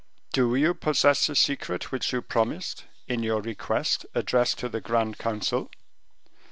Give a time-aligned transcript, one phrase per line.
[0.33, 5.19] do you possess the secret which you promised, in your request, addressed to the grand
[5.19, 5.69] council?"